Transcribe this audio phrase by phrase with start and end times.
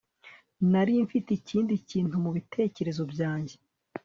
[0.71, 3.55] Nari mfite ikindi kintu mubitekerezo byanjye